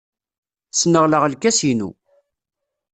[0.79, 1.89] Sneɣleɣ lkas-innu.